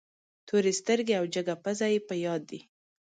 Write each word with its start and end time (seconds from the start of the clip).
تورې 0.47 0.71
سترګې 0.79 1.13
او 1.19 1.25
جګه 1.35 1.53
پزه 1.63 1.87
یې 1.93 1.99
په 2.07 2.15
یاد 2.25 2.41
دي. 2.49 2.59